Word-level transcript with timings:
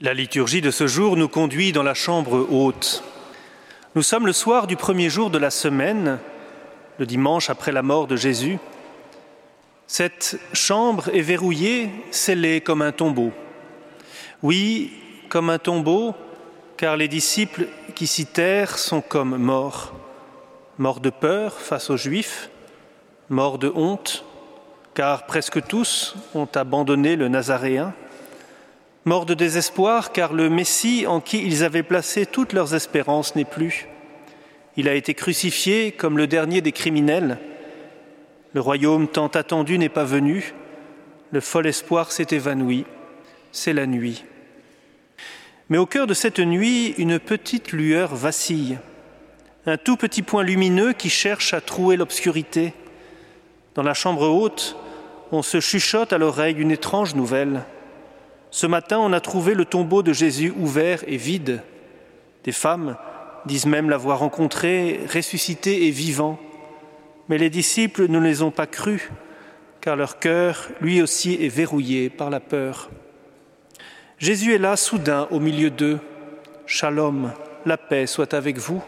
La 0.00 0.14
liturgie 0.14 0.60
de 0.60 0.70
ce 0.70 0.86
jour 0.86 1.16
nous 1.16 1.26
conduit 1.26 1.72
dans 1.72 1.82
la 1.82 1.92
chambre 1.92 2.46
haute. 2.52 3.02
Nous 3.96 4.02
sommes 4.02 4.26
le 4.26 4.32
soir 4.32 4.68
du 4.68 4.76
premier 4.76 5.10
jour 5.10 5.28
de 5.28 5.38
la 5.38 5.50
semaine, 5.50 6.20
le 6.98 7.04
dimanche 7.04 7.50
après 7.50 7.72
la 7.72 7.82
mort 7.82 8.06
de 8.06 8.14
Jésus. 8.14 8.60
Cette 9.88 10.38
chambre 10.52 11.08
est 11.12 11.20
verrouillée, 11.20 11.90
scellée 12.12 12.60
comme 12.60 12.80
un 12.80 12.92
tombeau. 12.92 13.32
Oui, 14.44 14.92
comme 15.28 15.50
un 15.50 15.58
tombeau, 15.58 16.14
car 16.76 16.96
les 16.96 17.08
disciples 17.08 17.66
qui 17.96 18.06
s'y 18.06 18.24
terrent 18.24 18.78
sont 18.78 19.00
comme 19.00 19.36
morts. 19.36 19.94
Morts 20.78 21.00
de 21.00 21.10
peur 21.10 21.54
face 21.54 21.90
aux 21.90 21.96
Juifs, 21.96 22.50
morts 23.30 23.58
de 23.58 23.72
honte, 23.74 24.24
car 24.94 25.26
presque 25.26 25.66
tous 25.66 26.14
ont 26.36 26.48
abandonné 26.54 27.16
le 27.16 27.26
Nazaréen 27.26 27.94
morts 29.04 29.26
de 29.26 29.34
désespoir 29.34 30.12
car 30.12 30.32
le 30.32 30.50
Messie 30.50 31.06
en 31.06 31.20
qui 31.20 31.42
ils 31.44 31.64
avaient 31.64 31.82
placé 31.82 32.26
toutes 32.26 32.52
leurs 32.52 32.74
espérances 32.74 33.36
n'est 33.36 33.44
plus. 33.44 33.88
Il 34.76 34.88
a 34.88 34.94
été 34.94 35.14
crucifié 35.14 35.92
comme 35.92 36.18
le 36.18 36.26
dernier 36.26 36.60
des 36.60 36.72
criminels. 36.72 37.38
Le 38.52 38.60
royaume 38.60 39.08
tant 39.08 39.26
attendu 39.28 39.78
n'est 39.78 39.88
pas 39.88 40.04
venu. 40.04 40.54
Le 41.32 41.40
fol 41.40 41.66
espoir 41.66 42.12
s'est 42.12 42.28
évanoui. 42.30 42.84
C'est 43.52 43.72
la 43.72 43.86
nuit. 43.86 44.24
Mais 45.68 45.78
au 45.78 45.86
cœur 45.86 46.06
de 46.06 46.14
cette 46.14 46.38
nuit, 46.38 46.94
une 46.96 47.18
petite 47.18 47.72
lueur 47.72 48.14
vacille. 48.14 48.78
Un 49.66 49.76
tout 49.76 49.96
petit 49.96 50.22
point 50.22 50.42
lumineux 50.42 50.92
qui 50.92 51.10
cherche 51.10 51.52
à 51.52 51.60
trouer 51.60 51.96
l'obscurité. 51.96 52.72
Dans 53.74 53.82
la 53.82 53.94
chambre 53.94 54.28
haute, 54.28 54.76
on 55.30 55.42
se 55.42 55.60
chuchote 55.60 56.12
à 56.12 56.18
l'oreille 56.18 56.56
une 56.56 56.70
étrange 56.70 57.14
nouvelle. 57.14 57.64
Ce 58.50 58.66
matin, 58.66 58.98
on 58.98 59.12
a 59.12 59.20
trouvé 59.20 59.54
le 59.54 59.64
tombeau 59.64 60.02
de 60.02 60.12
Jésus 60.12 60.52
ouvert 60.56 61.04
et 61.06 61.16
vide. 61.16 61.62
Des 62.44 62.52
femmes 62.52 62.96
disent 63.46 63.66
même 63.66 63.90
l'avoir 63.90 64.20
rencontré 64.20 65.00
ressuscité 65.12 65.86
et 65.86 65.90
vivant. 65.90 66.38
Mais 67.28 67.38
les 67.38 67.50
disciples 67.50 68.08
ne 68.08 68.18
les 68.18 68.42
ont 68.42 68.50
pas 68.50 68.66
crus, 68.66 69.10
car 69.80 69.96
leur 69.96 70.18
cœur, 70.18 70.68
lui 70.80 71.02
aussi, 71.02 71.38
est 71.40 71.48
verrouillé 71.48 72.08
par 72.08 72.30
la 72.30 72.40
peur. 72.40 72.88
Jésus 74.18 74.54
est 74.54 74.58
là, 74.58 74.76
soudain, 74.76 75.28
au 75.30 75.40
milieu 75.40 75.70
d'eux. 75.70 75.98
Shalom, 76.66 77.32
la 77.66 77.76
paix 77.76 78.06
soit 78.06 78.34
avec 78.34 78.58
vous. 78.58 78.82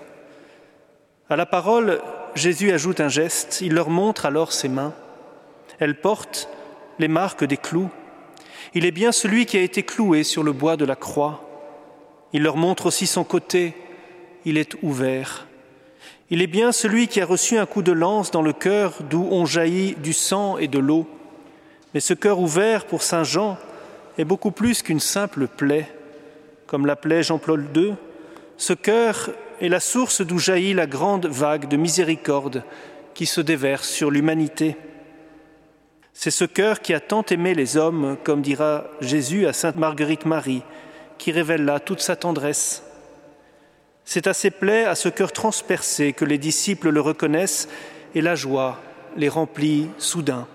À 1.28 1.36
la 1.36 1.46
parole, 1.46 2.00
Jésus 2.34 2.72
ajoute 2.72 3.00
un 3.00 3.08
geste. 3.08 3.60
Il 3.60 3.74
leur 3.74 3.90
montre 3.90 4.26
alors 4.26 4.52
ses 4.52 4.68
mains. 4.68 4.94
Elles 5.78 6.00
portent 6.00 6.48
les 6.98 7.08
marques 7.08 7.44
des 7.44 7.56
clous. 7.56 7.90
Il 8.74 8.86
est 8.86 8.90
bien 8.90 9.12
celui 9.12 9.46
qui 9.46 9.56
a 9.56 9.62
été 9.62 9.82
cloué 9.82 10.22
sur 10.24 10.42
le 10.42 10.52
bois 10.52 10.76
de 10.76 10.84
la 10.84 10.96
croix. 10.96 11.46
Il 12.32 12.42
leur 12.42 12.56
montre 12.56 12.86
aussi 12.86 13.06
son 13.06 13.24
côté. 13.24 13.74
Il 14.44 14.56
est 14.56 14.76
ouvert. 14.82 15.46
Il 16.30 16.42
est 16.42 16.46
bien 16.46 16.70
celui 16.70 17.08
qui 17.08 17.20
a 17.20 17.26
reçu 17.26 17.58
un 17.58 17.66
coup 17.66 17.82
de 17.82 17.92
lance 17.92 18.30
dans 18.30 18.42
le 18.42 18.52
cœur 18.52 18.94
d'où 19.10 19.26
ont 19.30 19.46
jailli 19.46 19.96
du 19.96 20.12
sang 20.12 20.58
et 20.58 20.68
de 20.68 20.78
l'eau. 20.78 21.08
Mais 21.92 22.00
ce 22.00 22.14
cœur 22.14 22.38
ouvert 22.38 22.86
pour 22.86 23.02
Saint 23.02 23.24
Jean 23.24 23.58
est 24.16 24.24
beaucoup 24.24 24.52
plus 24.52 24.82
qu'une 24.82 25.00
simple 25.00 25.48
plaie. 25.48 25.88
Comme 26.68 26.86
l'appelait 26.86 27.24
Jean-Paul 27.24 27.66
II, 27.74 27.94
ce 28.56 28.72
cœur 28.74 29.30
est 29.60 29.68
la 29.68 29.80
source 29.80 30.20
d'où 30.20 30.38
jaillit 30.38 30.74
la 30.74 30.86
grande 30.86 31.26
vague 31.26 31.66
de 31.66 31.76
miséricorde 31.76 32.62
qui 33.14 33.26
se 33.26 33.40
déverse 33.40 33.88
sur 33.88 34.10
l'humanité. 34.10 34.76
C'est 36.12 36.30
ce 36.30 36.44
cœur 36.44 36.80
qui 36.80 36.92
a 36.92 37.00
tant 37.00 37.24
aimé 37.30 37.54
les 37.54 37.76
hommes, 37.76 38.16
comme 38.24 38.42
dira 38.42 38.84
Jésus 39.00 39.46
à 39.46 39.52
Sainte 39.52 39.76
Marguerite 39.76 40.26
Marie, 40.26 40.62
qui 41.18 41.32
révèle 41.32 41.64
là 41.64 41.80
toute 41.80 42.00
sa 42.00 42.16
tendresse. 42.16 42.82
C'est 44.04 44.26
à 44.26 44.34
ses 44.34 44.50
plaies, 44.50 44.84
à 44.84 44.94
ce 44.94 45.08
cœur 45.08 45.32
transpercé, 45.32 46.12
que 46.12 46.24
les 46.24 46.38
disciples 46.38 46.90
le 46.90 47.00
reconnaissent 47.00 47.68
et 48.14 48.20
la 48.20 48.34
joie 48.34 48.80
les 49.16 49.28
remplit 49.28 49.88
soudain. 49.98 50.46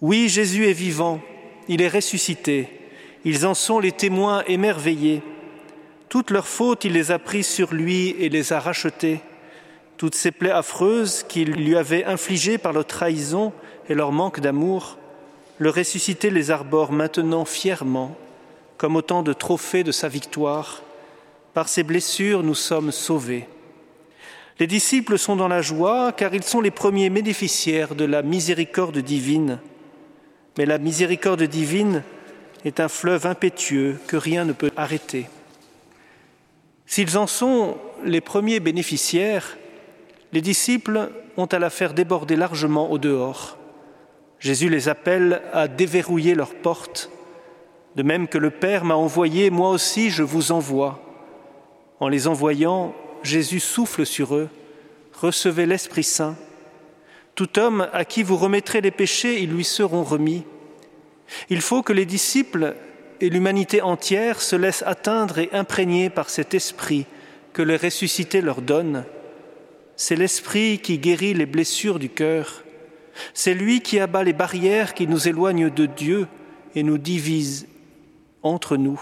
Oui, 0.00 0.28
Jésus 0.28 0.68
est 0.68 0.72
vivant, 0.72 1.20
il 1.68 1.82
est 1.82 1.88
ressuscité, 1.88 2.68
ils 3.24 3.46
en 3.46 3.54
sont 3.54 3.78
les 3.78 3.92
témoins 3.92 4.42
émerveillés. 4.46 5.22
Toutes 6.08 6.30
leurs 6.30 6.48
fautes, 6.48 6.84
il 6.84 6.92
les 6.92 7.10
a 7.10 7.18
prises 7.18 7.46
sur 7.46 7.74
lui 7.74 8.16
et 8.18 8.28
les 8.28 8.52
a 8.52 8.60
rachetées. 8.60 9.20
Toutes 10.00 10.14
ces 10.14 10.30
plaies 10.30 10.50
affreuses 10.50 11.24
qu'il 11.28 11.50
lui 11.50 11.76
avait 11.76 12.06
infligées 12.06 12.56
par 12.56 12.72
leur 12.72 12.86
trahison, 12.86 13.52
et 13.86 13.94
leur 13.94 14.12
manque 14.12 14.40
d'amour, 14.40 14.96
le 15.58 15.68
ressuscité 15.68 16.30
les 16.30 16.50
arbore 16.50 16.90
maintenant 16.90 17.44
fièrement, 17.44 18.16
comme 18.78 18.96
autant 18.96 19.22
de 19.22 19.34
trophées 19.34 19.84
de 19.84 19.92
sa 19.92 20.08
victoire. 20.08 20.80
Par 21.52 21.68
ses 21.68 21.82
blessures, 21.82 22.42
nous 22.42 22.54
sommes 22.54 22.92
sauvés. 22.92 23.46
Les 24.58 24.66
disciples 24.66 25.18
sont 25.18 25.36
dans 25.36 25.48
la 25.48 25.60
joie 25.60 26.12
car 26.12 26.34
ils 26.34 26.44
sont 26.44 26.62
les 26.62 26.70
premiers 26.70 27.10
bénéficiaires 27.10 27.94
de 27.94 28.06
la 28.06 28.22
miséricorde 28.22 28.96
divine. 28.96 29.58
Mais 30.56 30.64
la 30.64 30.78
miséricorde 30.78 31.42
divine 31.42 32.02
est 32.64 32.80
un 32.80 32.88
fleuve 32.88 33.26
impétueux 33.26 33.98
que 34.06 34.16
rien 34.16 34.46
ne 34.46 34.54
peut 34.54 34.72
arrêter. 34.78 35.26
S'ils 36.86 37.18
en 37.18 37.26
sont 37.26 37.76
les 38.02 38.22
premiers 38.22 38.60
bénéficiaires, 38.60 39.58
les 40.32 40.40
disciples 40.40 41.10
ont 41.36 41.46
à 41.46 41.58
la 41.58 41.70
faire 41.70 41.94
déborder 41.94 42.36
largement 42.36 42.90
au 42.90 42.98
dehors. 42.98 43.58
Jésus 44.38 44.68
les 44.68 44.88
appelle 44.88 45.42
à 45.52 45.68
déverrouiller 45.68 46.34
leurs 46.34 46.54
portes. 46.54 47.10
De 47.96 48.02
même 48.02 48.28
que 48.28 48.38
le 48.38 48.50
Père 48.50 48.84
m'a 48.84 48.94
envoyé, 48.94 49.50
moi 49.50 49.70
aussi 49.70 50.10
je 50.10 50.22
vous 50.22 50.52
envoie. 50.52 51.02
En 51.98 52.08
les 52.08 52.28
envoyant, 52.28 52.94
Jésus 53.22 53.60
souffle 53.60 54.06
sur 54.06 54.34
eux, 54.34 54.48
recevez 55.12 55.66
l'Esprit 55.66 56.04
Saint. 56.04 56.36
Tout 57.34 57.58
homme 57.58 57.88
à 57.92 58.04
qui 58.04 58.22
vous 58.22 58.36
remettrez 58.36 58.80
les 58.80 58.90
péchés, 58.90 59.42
ils 59.42 59.50
lui 59.50 59.64
seront 59.64 60.04
remis. 60.04 60.44
Il 61.48 61.60
faut 61.60 61.82
que 61.82 61.92
les 61.92 62.06
disciples 62.06 62.74
et 63.20 63.28
l'humanité 63.28 63.82
entière 63.82 64.40
se 64.40 64.56
laissent 64.56 64.84
atteindre 64.86 65.38
et 65.38 65.50
imprégner 65.52 66.08
par 66.08 66.30
cet 66.30 66.54
esprit 66.54 67.06
que 67.52 67.62
le 67.62 67.76
ressuscité 67.76 68.40
leur 68.40 68.62
donne. 68.62 69.04
C'est 70.02 70.16
l'esprit 70.16 70.78
qui 70.78 70.96
guérit 70.96 71.34
les 71.34 71.44
blessures 71.44 71.98
du 71.98 72.08
cœur. 72.08 72.64
C'est 73.34 73.52
lui 73.52 73.82
qui 73.82 74.00
abat 74.00 74.24
les 74.24 74.32
barrières 74.32 74.94
qui 74.94 75.06
nous 75.06 75.28
éloignent 75.28 75.68
de 75.68 75.84
Dieu 75.84 76.26
et 76.74 76.82
nous 76.82 76.96
divise 76.96 77.68
entre 78.42 78.78
nous. 78.78 78.98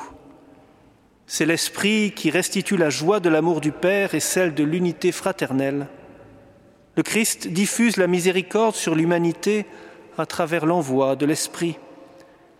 C'est 1.29 1.47
l'Esprit 1.47 2.11
qui 2.17 2.33
restitue 2.33 2.77
la 2.77 2.91
joie 2.91 3.21
de 3.21 3.29
l'amour 3.29 3.61
du 3.61 3.71
Père 3.71 4.17
et 4.17 4.19
celle 4.19 4.55
de 4.55 4.65
l'unité 4.65 5.13
fraternelle. 5.13 5.87
Le 6.97 7.05
Christ 7.05 7.47
diffuse 7.47 7.97
la 7.97 8.09
miséricorde 8.09 8.75
sur 8.75 8.97
l'humanité 8.97 9.67
à 10.19 10.27
travers 10.27 10.67
l'envoi 10.67 11.15
de 11.15 11.27
l'Esprit. 11.27 11.79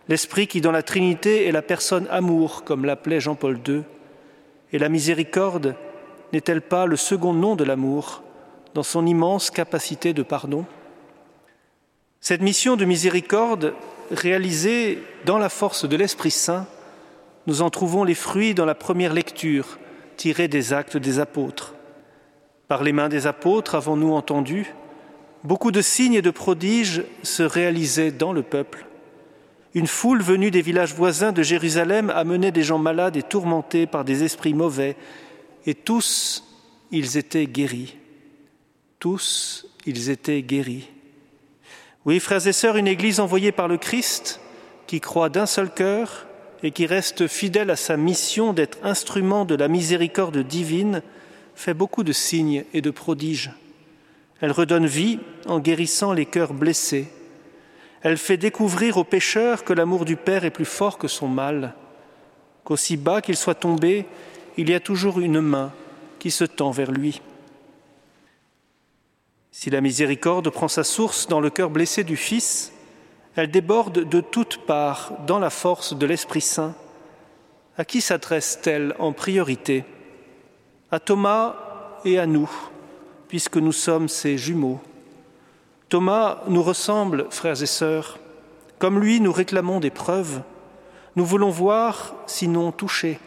L'Esprit 0.07 0.47
qui 0.47 0.61
dans 0.61 0.71
la 0.71 0.81
Trinité 0.81 1.45
est 1.45 1.51
la 1.51 1.61
personne 1.61 2.07
amour, 2.09 2.63
comme 2.63 2.85
l'appelait 2.85 3.19
Jean-Paul 3.19 3.59
II. 3.67 3.81
Et 4.71 4.79
la 4.79 4.87
miséricorde 4.87 5.75
n'est-elle 6.31 6.61
pas 6.61 6.85
le 6.85 6.95
second 6.95 7.33
nom 7.33 7.57
de 7.57 7.65
l'amour? 7.65 8.23
Dans 8.73 8.83
son 8.83 9.05
immense 9.05 9.51
capacité 9.51 10.13
de 10.13 10.23
pardon 10.23 10.65
cette 12.21 12.41
mission 12.41 12.75
de 12.75 12.83
miséricorde, 12.83 13.73
réalisée 14.11 15.01
dans 15.25 15.37
la 15.37 15.49
force 15.49 15.87
de 15.87 15.95
l'Esprit 15.95 16.31
Saint, 16.31 16.67
nous 17.47 17.61
en 17.61 17.69
trouvons 17.69 18.03
les 18.03 18.13
fruits 18.13 18.53
dans 18.53 18.65
la 18.65 18.75
première 18.75 19.13
lecture 19.13 19.79
tirée 20.17 20.49
des 20.49 20.73
actes 20.73 20.97
des 20.97 21.19
apôtres. 21.19 21.75
Par 22.67 22.83
les 22.83 22.91
mains 22.91 23.07
des 23.07 23.25
apôtres, 23.25 23.75
avons-nous 23.75 24.13
entendu, 24.13 24.73
beaucoup 25.45 25.71
de 25.71 25.81
signes 25.81 26.15
et 26.15 26.21
de 26.21 26.29
prodiges 26.29 27.03
se 27.23 27.41
réalisaient 27.41 28.11
dans 28.11 28.33
le 28.33 28.43
peuple. 28.43 28.85
Une 29.73 29.87
foule 29.87 30.21
venue 30.21 30.51
des 30.51 30.61
villages 30.61 30.93
voisins 30.93 31.31
de 31.31 31.41
Jérusalem 31.41 32.09
amenait 32.09 32.51
des 32.51 32.63
gens 32.63 32.79
malades 32.79 33.15
et 33.15 33.23
tourmentés 33.23 33.87
par 33.87 34.03
des 34.03 34.23
esprits 34.23 34.53
mauvais, 34.53 34.97
et 35.65 35.73
tous, 35.73 36.43
ils 36.91 37.17
étaient 37.17 37.47
guéris. 37.47 37.95
Tous, 38.99 39.65
ils 39.85 40.09
étaient 40.09 40.41
guéris. 40.41 40.89
Oui, 42.03 42.19
frères 42.19 42.45
et 42.45 42.53
sœurs, 42.53 42.75
une 42.75 42.87
Église 42.87 43.21
envoyée 43.21 43.53
par 43.53 43.69
le 43.69 43.77
Christ, 43.77 44.41
qui 44.87 44.99
croit 44.99 45.29
d'un 45.29 45.45
seul 45.45 45.73
cœur 45.73 46.27
et 46.63 46.71
qui 46.71 46.85
reste 46.85 47.27
fidèle 47.27 47.69
à 47.69 47.77
sa 47.77 47.95
mission 47.95 48.51
d'être 48.51 48.77
instrument 48.83 49.45
de 49.45 49.55
la 49.55 49.69
miséricorde 49.69 50.39
divine, 50.39 51.01
fait 51.55 51.73
beaucoup 51.73 52.03
de 52.03 52.11
signes 52.11 52.65
et 52.73 52.81
de 52.81 52.91
prodiges. 52.91 53.51
Elle 54.41 54.51
redonne 54.51 54.85
vie 54.85 55.19
en 55.45 55.59
guérissant 55.59 56.11
les 56.11 56.25
cœurs 56.25 56.53
blessés. 56.53 57.07
Elle 58.01 58.17
fait 58.17 58.37
découvrir 58.37 58.97
aux 58.97 59.05
pécheurs 59.05 59.63
que 59.63 59.73
l'amour 59.73 60.03
du 60.03 60.17
Père 60.17 60.43
est 60.43 60.51
plus 60.51 60.65
fort 60.65 60.97
que 60.97 61.07
son 61.07 61.27
mal, 61.27 61.73
qu'aussi 62.65 62.97
bas 62.97 63.21
qu'il 63.21 63.37
soit 63.37 63.55
tombé, 63.55 64.05
il 64.57 64.69
y 64.69 64.73
a 64.73 64.79
toujours 64.81 65.21
une 65.21 65.39
main 65.39 65.71
qui 66.19 66.31
se 66.31 66.43
tend 66.43 66.71
vers 66.71 66.91
lui. 66.91 67.21
Si 69.51 69.69
la 69.69 69.81
miséricorde 69.81 70.49
prend 70.49 70.67
sa 70.67 70.83
source 70.83 71.27
dans 71.27 71.39
le 71.39 71.49
cœur 71.49 71.69
blessé 71.69 72.03
du 72.03 72.15
Fils, 72.15 72.71
elle 73.35 73.49
déborde 73.49 74.07
de 74.07 74.21
toutes 74.21 74.65
parts 74.65 75.13
dans 75.25 75.39
la 75.39 75.49
force 75.49 75.93
de 75.93 76.05
l'Esprit 76.05 76.41
Saint. 76.41 76.75
À 77.77 77.85
qui 77.85 78.01
s'adresse-t-elle 78.01 78.95
en 78.99 79.11
priorité? 79.11 79.85
À 80.91 80.99
Thomas 80.99 81.55
et 82.05 82.19
à 82.19 82.25
nous, 82.25 82.49
puisque 83.27 83.57
nous 83.57 83.71
sommes 83.71 84.07
ses 84.07 84.37
jumeaux. 84.37 84.79
Thomas 85.87 86.43
nous 86.47 86.61
ressemble, 86.61 87.27
frères 87.31 87.61
et 87.61 87.67
sœurs. 87.67 88.19
Comme 88.77 88.99
lui, 88.99 89.19
nous 89.19 89.31
réclamons 89.31 89.79
des 89.79 89.89
preuves. 89.89 90.41
Nous 91.15 91.25
voulons 91.25 91.49
voir, 91.49 92.13
sinon 92.27 92.71
toucher. 92.71 93.19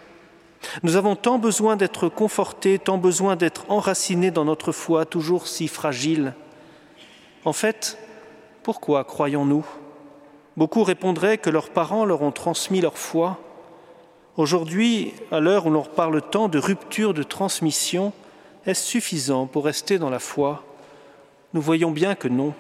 Nous 0.83 0.97
avons 0.97 1.17
tant 1.17 1.39
besoin 1.39 1.77
d'être 1.77 2.09
confortés, 2.09 2.79
tant 2.79 2.99
besoin 2.99 3.37
d'être 3.37 3.65
enracinés 3.69 4.31
dans 4.31 4.45
notre 4.45 4.73
foi, 4.73 5.05
toujours 5.05 5.47
si 5.47 5.69
fragile. 5.69 6.35
En 7.45 7.53
fait, 7.53 7.99
pourquoi 8.63 9.05
croyons-nous? 9.05 9.67
Beaucoup 10.57 10.85
répondraient 10.85 11.39
que 11.39 11.51
leurs 11.51 11.71
parents 11.71 12.05
leur 12.05 12.23
ont 12.23 12.33
transmis 12.33 12.81
leur 12.81 12.99
foi. 12.99 13.39
Aujourd'hui, 14.37 15.15
à 15.31 15.41
l'heure 15.41 15.67
où 15.67 15.71
l'on 15.71 15.83
parle 15.83 16.23
tant 16.23 16.49
de 16.49 16.59
rupture 16.59 17.15
de 17.15 17.23
transmission, 17.23 18.13
est-ce 18.65 18.87
suffisant 18.87 19.47
pour 19.47 19.65
rester 19.65 19.99
dans 19.99 20.11
la 20.11 20.19
foi? 20.19 20.63
Nous 21.53 21.61
voyons 21.61 21.91
bien 21.91 22.15
que 22.15 22.29
non. 22.29 22.55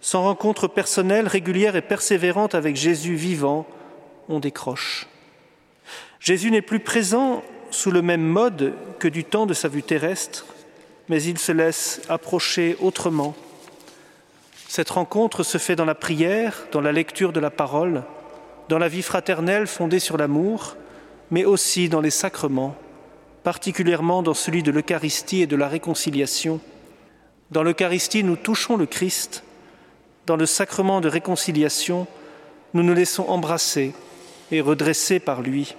Sans 0.00 0.22
rencontre 0.22 0.68
personnelle, 0.68 1.26
régulière 1.26 1.76
et 1.76 1.82
persévérante 1.82 2.54
avec 2.54 2.76
Jésus 2.76 3.16
vivant, 3.16 3.66
on 4.28 4.38
décroche. 4.38 5.08
Jésus 6.20 6.50
n'est 6.50 6.62
plus 6.62 6.80
présent 6.80 7.42
sous 7.70 7.90
le 7.90 8.02
même 8.02 8.22
mode 8.22 8.74
que 8.98 9.08
du 9.08 9.24
temps 9.24 9.46
de 9.46 9.54
sa 9.54 9.68
vue 9.68 9.82
terrestre, 9.82 10.46
mais 11.08 11.22
il 11.22 11.38
se 11.38 11.52
laisse 11.52 12.02
approcher 12.08 12.76
autrement. 12.80 13.34
Cette 14.68 14.90
rencontre 14.90 15.42
se 15.42 15.58
fait 15.58 15.76
dans 15.76 15.84
la 15.84 15.94
prière, 15.94 16.66
dans 16.72 16.80
la 16.80 16.92
lecture 16.92 17.32
de 17.32 17.40
la 17.40 17.50
parole, 17.50 18.02
dans 18.68 18.78
la 18.78 18.88
vie 18.88 19.02
fraternelle 19.02 19.66
fondée 19.66 19.98
sur 19.98 20.18
l'amour, 20.18 20.76
mais 21.30 21.44
aussi 21.44 21.88
dans 21.88 22.00
les 22.00 22.10
sacrements, 22.10 22.76
particulièrement 23.44 24.22
dans 24.22 24.34
celui 24.34 24.62
de 24.62 24.70
l'Eucharistie 24.70 25.42
et 25.42 25.46
de 25.46 25.56
la 25.56 25.68
réconciliation. 25.68 26.60
Dans 27.50 27.62
l'Eucharistie, 27.62 28.24
nous 28.24 28.36
touchons 28.36 28.76
le 28.76 28.86
Christ. 28.86 29.42
Dans 30.26 30.36
le 30.36 30.44
sacrement 30.44 31.00
de 31.00 31.08
réconciliation, 31.08 32.06
nous 32.74 32.82
nous 32.82 32.92
laissons 32.92 33.24
embrasser 33.28 33.94
et 34.50 34.60
redresser 34.60 35.18
par 35.18 35.40
lui. 35.40 35.74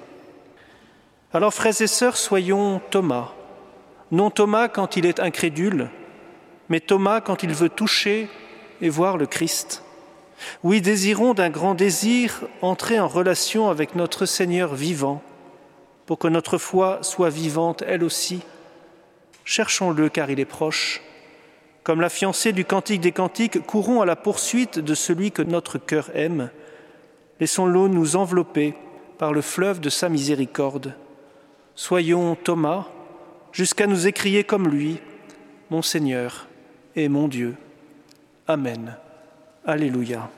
Alors, 1.32 1.54
frères 1.54 1.80
et 1.80 1.88
sœurs, 1.88 2.18
soyons 2.18 2.82
Thomas. 2.90 3.34
Non 4.12 4.32
Thomas 4.32 4.68
quand 4.68 4.98
il 4.98 5.06
est 5.06 5.20
incrédule, 5.20 5.90
mais 6.70 6.80
Thomas 6.80 7.22
quand 7.22 7.44
il 7.44 7.54
veut 7.54 7.70
toucher 7.70 8.28
et 8.82 8.90
voir 8.90 9.16
le 9.16 9.28
Christ. 9.28 9.84
Oui, 10.64 10.82
désirons 10.82 11.36
d'un 11.36 11.52
grand 11.52 11.76
désir 11.76 12.42
entrer 12.64 13.00
en 13.00 13.08
relation 13.08 13.70
avec 13.70 13.94
notre 13.94 14.26
Seigneur 14.26 14.74
vivant, 14.74 15.22
pour 16.08 16.18
que 16.18 16.28
notre 16.28 16.58
foi 16.58 16.98
soit 17.04 17.30
vivante 17.30 17.84
elle 17.86 18.04
aussi. 18.04 18.42
Cherchons-le 19.46 20.10
car 20.10 20.32
il 20.32 20.40
est 20.40 20.46
proche. 20.46 21.02
Comme 21.84 22.02
la 22.02 22.10
fiancée 22.10 22.54
du 22.54 22.66
Cantique 22.66 23.02
des 23.02 23.12
Cantiques, 23.12 23.64
courons 23.68 24.02
à 24.02 24.06
la 24.08 24.16
poursuite 24.16 24.80
de 24.80 24.96
celui 24.96 25.32
que 25.32 25.44
notre 25.44 25.78
cœur 25.78 26.10
aime. 26.16 26.50
Laissons-le 27.40 27.88
nous 27.88 28.16
envelopper 28.16 28.74
par 29.20 29.32
le 29.32 29.42
fleuve 29.42 29.80
de 29.80 29.90
sa 29.90 30.10
miséricorde. 30.10 30.96
Soyons 31.80 32.36
Thomas, 32.36 32.88
jusqu'à 33.54 33.88
nous 33.88 34.06
écrier 34.06 34.44
comme 34.44 34.68
lui, 34.68 35.00
Mon 35.70 35.82
Seigneur 35.82 36.50
et 36.94 37.08
mon 37.08 37.30
Dieu. 37.30 37.56
Amen. 38.50 38.98
Alléluia. 39.66 40.30